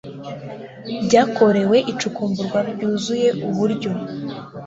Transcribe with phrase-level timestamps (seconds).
[1.05, 3.91] byakorewe icukumburwa ryuzuye uburyo